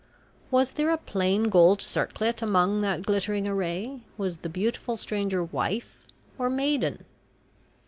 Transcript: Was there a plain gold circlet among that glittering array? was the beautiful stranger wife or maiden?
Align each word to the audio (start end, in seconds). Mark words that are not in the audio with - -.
Was 0.49 0.71
there 0.71 0.89
a 0.89 0.97
plain 0.97 1.43
gold 1.43 1.79
circlet 1.79 2.41
among 2.41 2.81
that 2.81 3.03
glittering 3.03 3.47
array? 3.47 3.99
was 4.17 4.37
the 4.37 4.49
beautiful 4.49 4.97
stranger 4.97 5.43
wife 5.43 6.07
or 6.39 6.49
maiden? 6.49 7.05